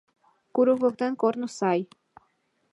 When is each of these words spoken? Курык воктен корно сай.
Курык 0.55 0.77
воктен 0.81 1.13
корно 1.21 1.47
сай. 1.57 1.81